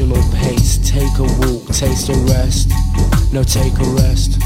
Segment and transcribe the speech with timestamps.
[0.00, 0.78] emotional pace.
[0.78, 2.70] Take a walk, taste a rest.
[3.32, 4.40] No, take a rest.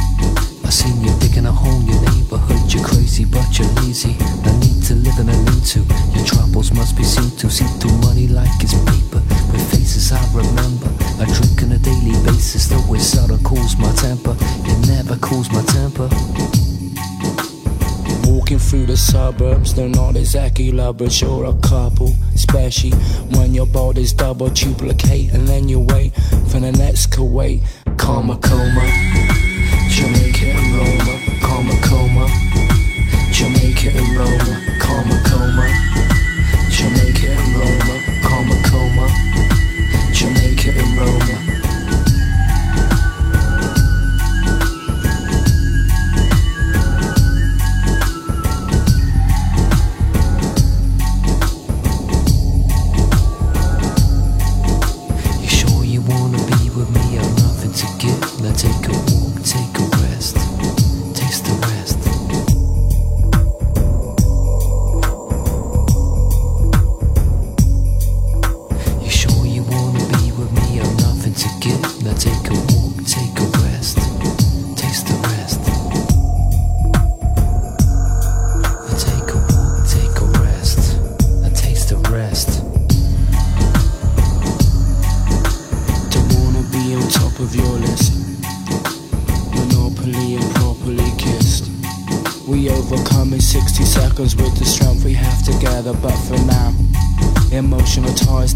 [0.64, 2.72] I seen you digging a hole in your neighborhood.
[2.72, 4.16] You're crazy, but you're lazy.
[4.44, 5.80] No need to live in a need to.
[6.12, 7.48] Your troubles must be seen to.
[7.48, 9.22] See through money like it's paper.
[9.52, 10.92] With faces I remember.
[11.16, 14.36] I drink on a daily basis, though it seldom cools my temper.
[14.68, 16.08] It never cools my temper.
[18.48, 22.14] Walking through the suburbs, they're not exactly lovers, you're a couple.
[22.34, 22.92] Especially
[23.36, 26.14] when your body's double duplicate, and then you wait
[26.48, 27.60] for the next Kuwait.
[27.98, 28.86] Karma coma,
[29.90, 31.20] Jamaica and Roma.
[31.42, 32.26] Karma coma,
[33.30, 34.54] Jamaica and Roma.
[34.80, 35.68] Karma coma,
[36.70, 37.17] Jamaica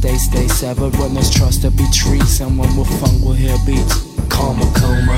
[0.02, 0.92] they stay severed.
[0.92, 4.10] There's trust to be treated, someone with funk will hear beats.
[4.28, 5.16] Karma coma,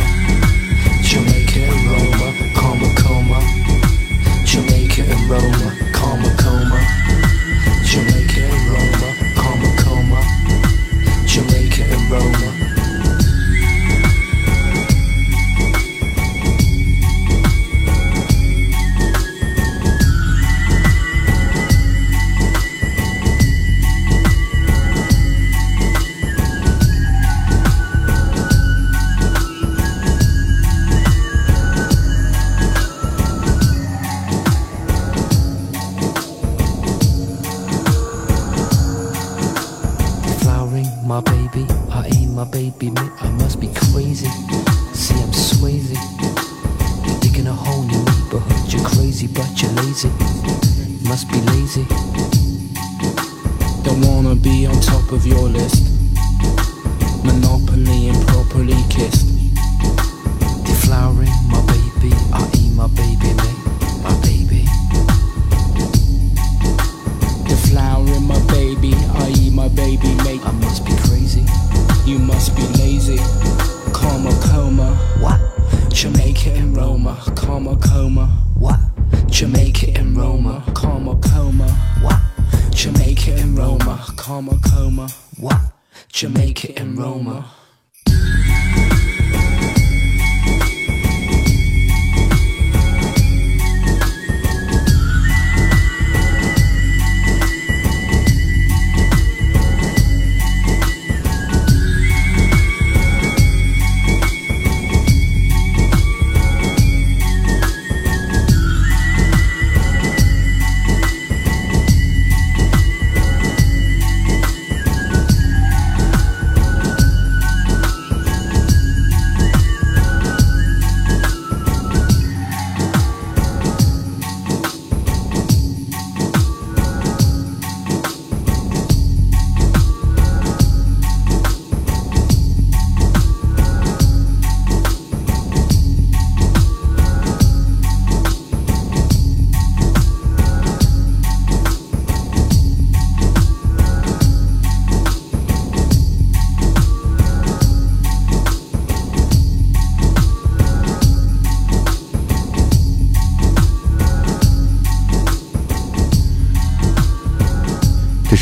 [86.15, 87.51] Jamaica and Roma.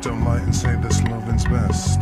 [0.00, 2.00] Don't lie and say this loving's best.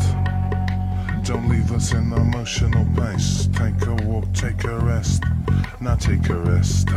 [1.25, 3.49] Don't leave us in emotional pace.
[3.52, 5.22] Take a walk, take a rest.
[5.81, 6.88] Now take a rest.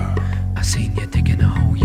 [0.56, 1.76] I seen you digging a hole,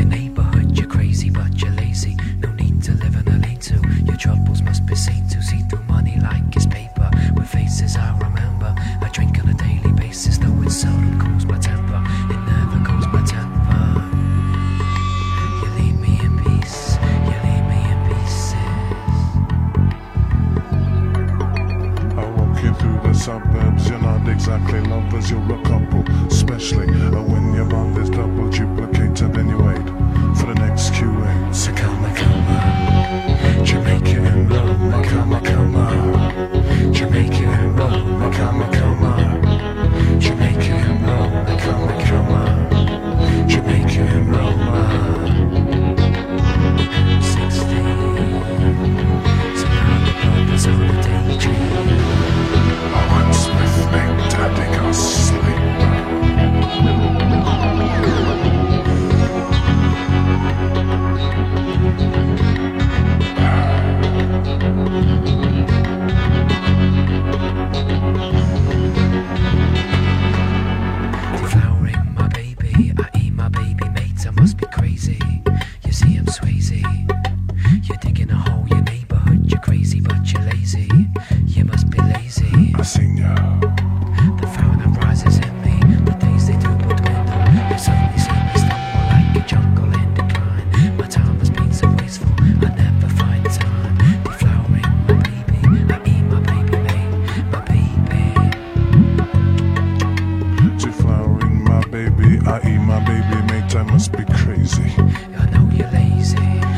[102.53, 104.93] I eat my baby mate, I must be crazy.
[105.39, 106.72] I know you're lazy.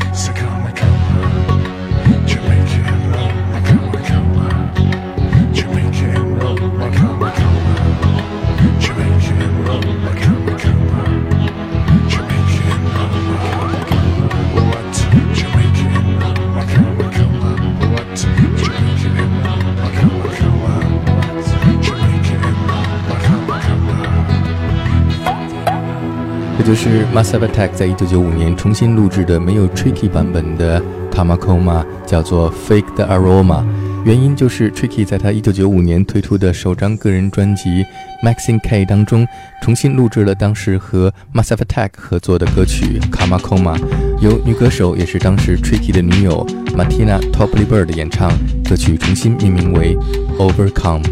[26.66, 30.82] 就是 Massive Attack 在一九九五年重新录制的没有 Tricky 版本的
[31.12, 33.62] Kamakoma，叫做 Fake the Aroma。
[34.04, 37.84] 原因就是 Tricky 在他一九九五年推出的首张个人专辑
[38.20, 39.24] 《Maxine K》当中，
[39.62, 43.78] 重新录制了当时和 Massive Attack 合作的歌曲《Kamakoma，》，
[44.20, 46.44] 由女歌手也是当时 Tricky 的女友
[46.76, 48.32] Martina Topley Bird 演唱，
[48.68, 49.96] 歌曲重新命名为
[50.36, 51.04] 《Overcome》。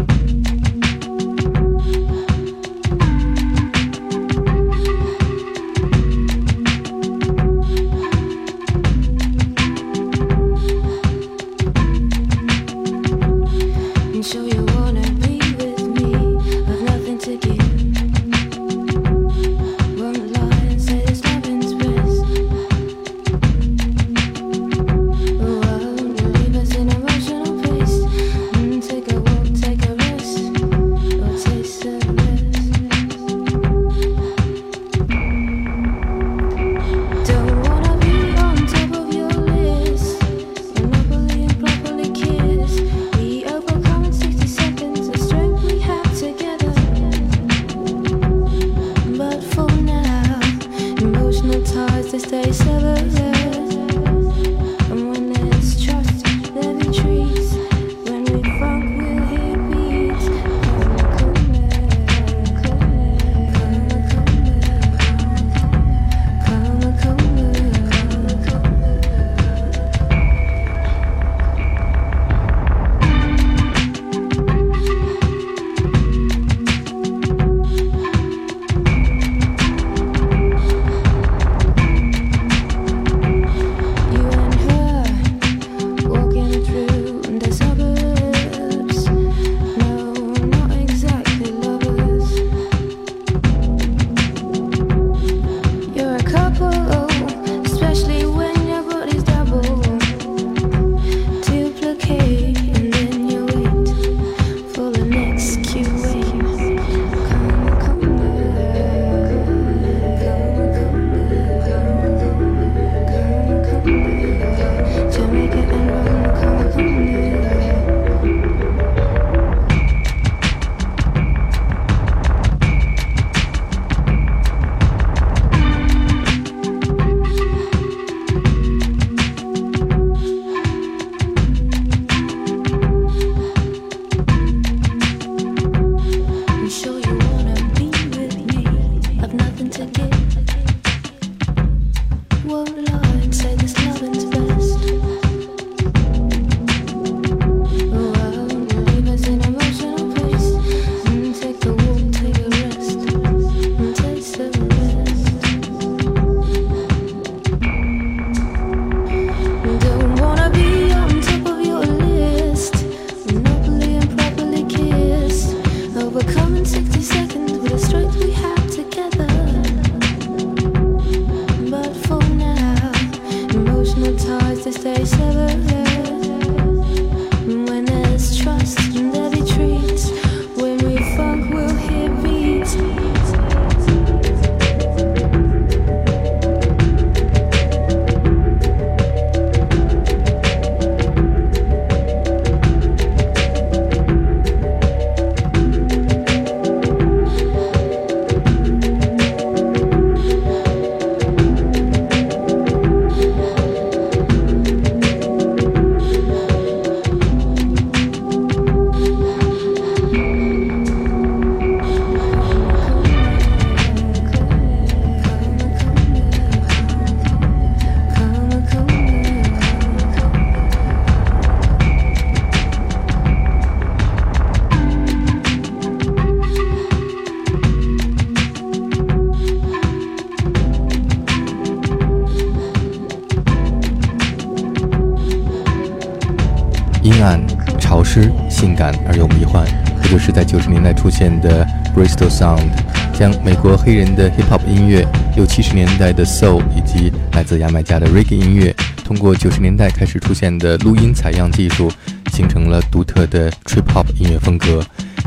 [241.04, 242.70] 出现的 Bristol Sound，
[243.12, 245.06] 将美国黑人的 Hip Hop 音乐、
[245.37, 251.92] 六七十年代的 Soul 以及来自牙买加的 Reggae 音乐，通过九十年代开始出现的录音采样技术，
[252.32, 254.82] 形成了独特的 Trip Hop 音乐风格。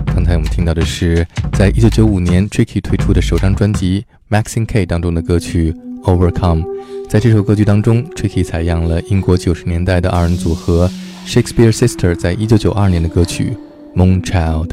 [0.08, 4.04] 刚才我们听到的是，在一九九五年 Tricky 推出的首张专辑
[4.36, 5.72] 《Maxine K》当中的歌曲
[6.04, 6.64] 《Overcome》。
[7.08, 10.90] 在这首歌曲当中，Tricky 采样了英国九十年代的二人组合
[11.28, 13.56] Shakespeare Sister 在一九九二年的歌曲
[13.96, 14.70] 《Moon Child》。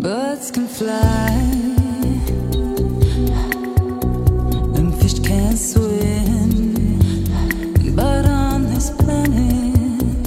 [0.00, 1.28] Birds can fly,
[4.76, 6.74] and fish can swim.
[7.94, 10.26] But on this planet,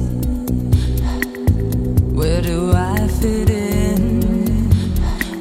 [2.13, 4.71] where do I fit in?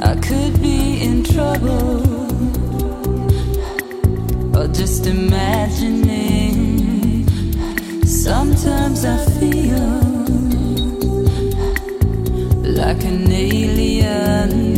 [0.01, 2.03] I could be in trouble,
[4.57, 6.75] or just imagining.
[8.05, 10.04] Sometimes I feel
[12.85, 14.74] like an alien.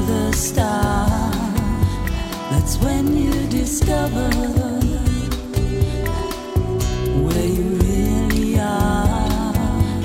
[0.00, 1.30] Another star.
[2.50, 4.28] That's when you discover
[7.24, 10.02] where you really are.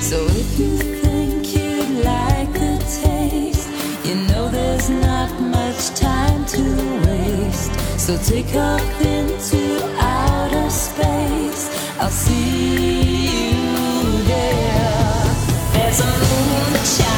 [0.00, 3.68] So if you think you'd like the taste,
[4.04, 6.62] you know there's not much time to
[7.06, 7.72] waste.
[7.98, 9.62] So take off into
[9.98, 11.64] outer space.
[11.98, 15.24] I'll see you there.
[15.72, 17.11] There's a moon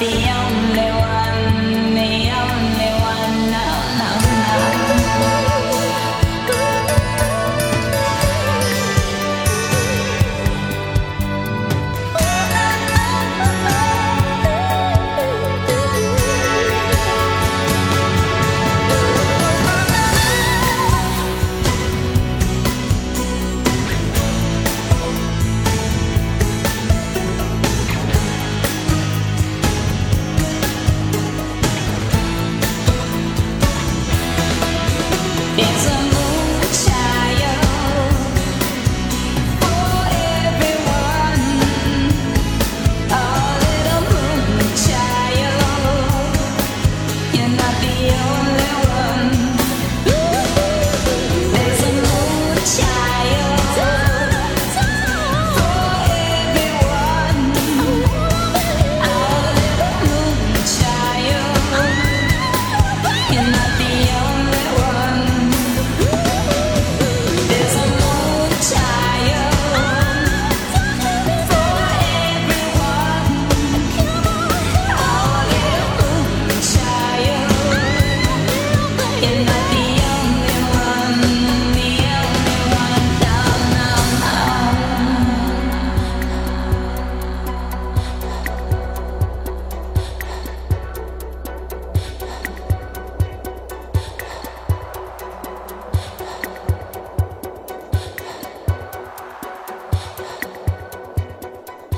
[0.00, 0.29] the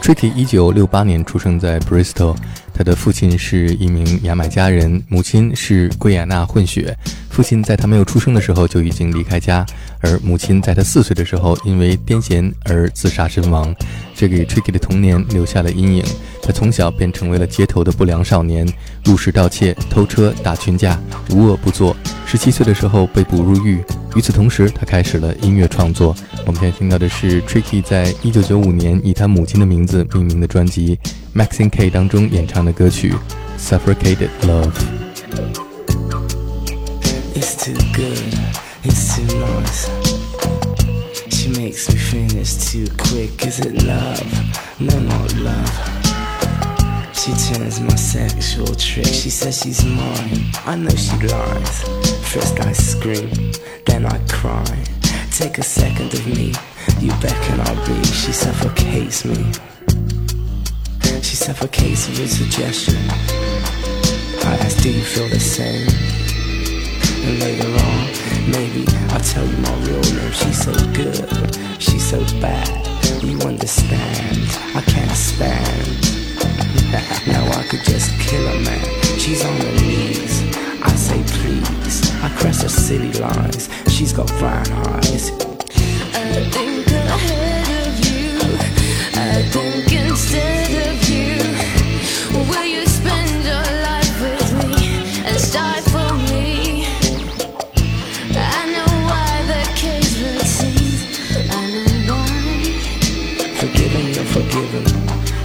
[0.03, 2.35] Tricky 一九六八年出生在 Bristol，
[2.75, 6.99] 他的父亲是一名牙买加人，母亲是圭亚那混血。
[7.31, 9.65] 父亲在他没有出生的时候就已经离开家，
[10.01, 13.73] 而母亲在他四岁的时候因为癫痫而自杀身亡，
[14.13, 16.05] 这给 Tricky 的童年留下了阴影。
[16.43, 18.67] 他从小便成为了街头的不良少年，
[19.05, 21.97] 入室盗窃、偷车、打群架，无恶不作。
[22.27, 23.81] 十七岁的时候被捕入狱，
[24.15, 26.15] 与此同时，他开始了音乐创作。
[26.45, 30.99] 我们现在听到的是 Tricky 在一九九五年以他母亲的名字命名的专辑
[31.39, 33.15] 《Maxinquaye》当中演唱的歌曲
[33.59, 34.71] 《Suffocated Love》。
[37.35, 38.35] It's too good,
[38.85, 39.63] it's too.
[41.31, 43.47] She makes me finish too quick.
[43.47, 44.23] Is it love?
[44.79, 45.71] No, more love.
[47.15, 49.07] She turns my sexual trick.
[49.07, 50.53] She says she's mine.
[50.67, 52.02] I know she lies.
[52.33, 53.53] First I scream,
[53.85, 54.65] then I cry.
[55.31, 56.55] Take a second of me.
[56.99, 58.03] You beckon, I'll be.
[58.05, 59.53] She suffocates me.
[61.21, 62.97] She suffocates with suggestion.
[64.49, 65.87] I ask, do you feel the same?
[67.27, 70.33] And later on, maybe I'll tell you my real name.
[70.33, 72.67] She's so good, she's so bad.
[73.23, 74.49] You understand?
[74.75, 75.87] I can't stand.
[77.27, 79.03] now I could just kill a man.
[79.19, 80.57] She's on her knees.
[80.83, 81.72] I say please.
[82.23, 83.69] I cross her city lines.
[83.89, 85.31] She's got brown eyes.
[86.15, 88.39] I think ahead of you.
[89.15, 91.35] I think instead of you.
[92.49, 96.87] Will you spend your life with me and stifle me?
[98.37, 101.51] I know why the cage would sing.
[101.51, 101.67] I
[102.07, 103.55] know why.
[103.59, 104.85] Forgiven, you're forgiven.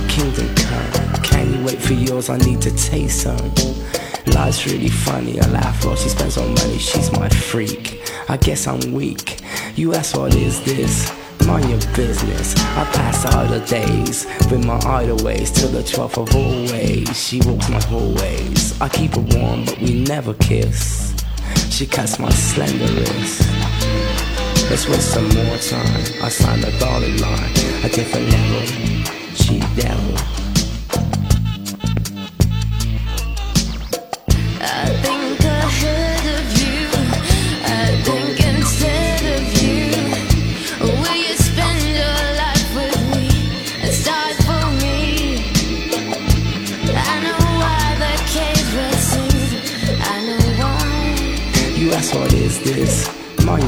[0.08, 1.24] Kingdom come.
[1.24, 2.30] Can you wait for yours?
[2.30, 3.77] I need to taste some.
[4.38, 5.42] Life's really funny.
[5.42, 6.78] I laugh while she spends on money.
[6.78, 8.00] She's my freak.
[8.30, 9.42] I guess I'm weak.
[9.76, 11.12] You ask what is this?
[11.48, 12.56] Mind your business.
[12.78, 17.20] I pass all the days with my idle ways till the 12th of always.
[17.20, 18.80] She walks my hallways.
[18.80, 21.16] I keep her warm, but we never kiss.
[21.72, 23.42] She cuts my slender wrist.
[24.70, 26.24] Let's waste some more time.
[26.24, 27.52] I signed a dotted line,
[27.84, 28.66] a different level.
[29.34, 30.47] She devil.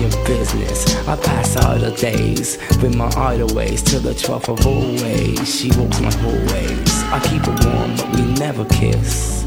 [0.09, 1.07] Your business.
[1.07, 5.55] I pass all the days with my idle ways till the 12th of always.
[5.55, 7.03] She walks my hallways.
[7.11, 9.45] I keep her warm, but we never kiss.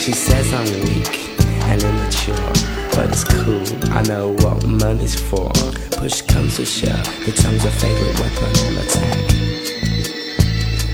[0.00, 1.28] She says I'm weak
[1.68, 2.52] and immature,
[2.94, 3.66] but it's cool.
[3.92, 5.50] I know what money's for.
[5.92, 9.18] Push comes to shove, the tongue's a favorite weapon on attack.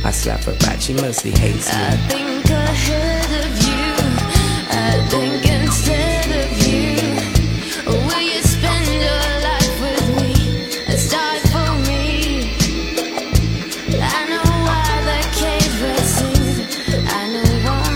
[0.04, 2.33] I slap her back, she mostly hates me.
[2.44, 3.86] I think ahead of you.
[4.68, 6.92] I think instead of you.
[7.86, 10.32] Will you spend your life with me
[10.86, 12.52] and stifle me?
[13.98, 16.56] I know why the cage red sings.
[17.08, 17.88] I know why.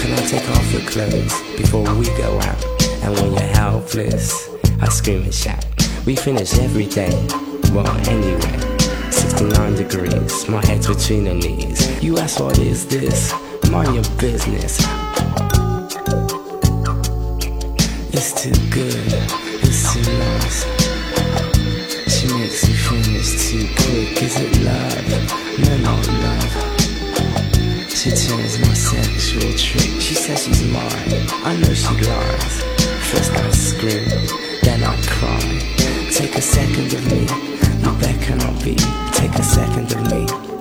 [0.00, 2.64] Can I take off your clothes before we go out?
[3.02, 4.50] And when you're helpless,
[4.80, 5.64] I scream and shout.
[6.04, 7.14] We finish every day.
[7.72, 12.02] Well, anyway, 69 degrees, my head's between her knees.
[12.02, 13.32] You ask what is this?
[13.74, 14.78] Mind your business.
[18.14, 19.12] It's too good,
[19.66, 20.58] it's too nice.
[22.06, 24.22] She makes me finish too quick.
[24.22, 25.10] Is it love?
[25.58, 26.54] No, not love.
[27.90, 30.00] She turns my sexual trick.
[30.00, 31.26] She says she's mine.
[31.42, 32.62] I know she lies.
[33.10, 34.06] First I scream,
[34.62, 35.42] then I cry.
[36.12, 37.26] Take a second of me.
[37.82, 38.76] You beckon, I'll be.
[39.14, 40.53] Take a second of me.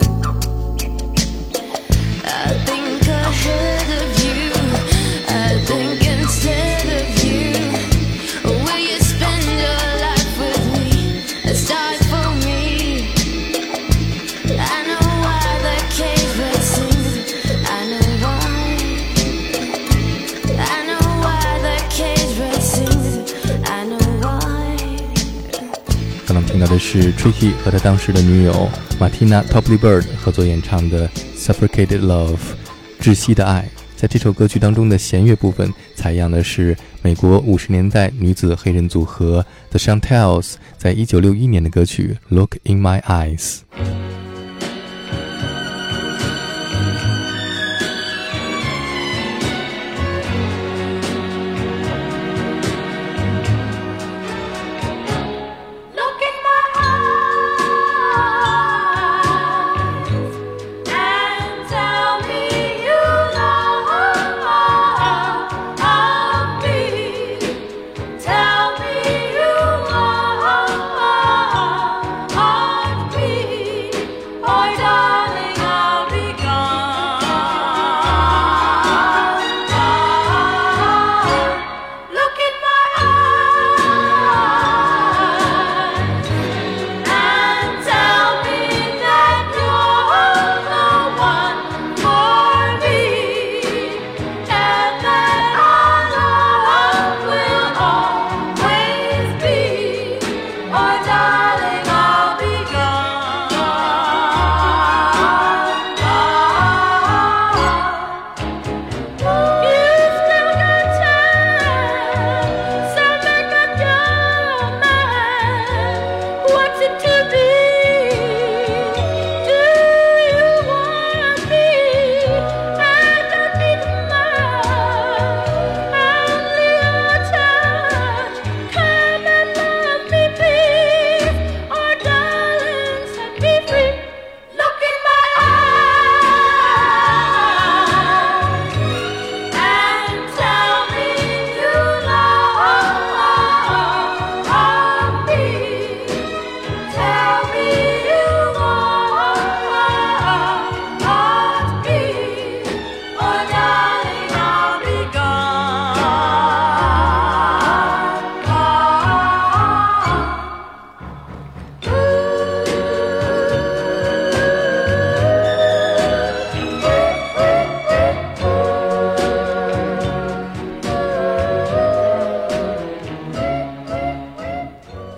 [27.01, 32.37] 是 Tricky 和他当时的女友 Martina Topley Bird 合作演唱的《Suffocated Love》
[33.01, 33.67] 窒息的爱。
[33.95, 43.61] 在这首歌曲当中的弦乐部分采样的是美国五十年代女子黑人组合 The Shantels 在一九六一年的歌曲《Look in My Eyes》。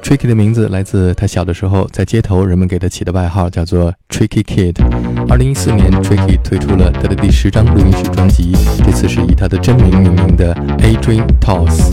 [0.05, 4.75] Tricky 的名字来自他小的时候在街头人们给他起的外号，叫做 Tricky Kid。
[5.27, 8.53] 二零一四年，Tricky 推出了他的第十张录音室专辑，
[8.85, 11.89] 这次是以他的真名命名的 Adrian Toss。